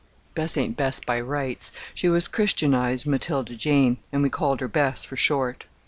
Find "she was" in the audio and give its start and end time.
1.93-2.27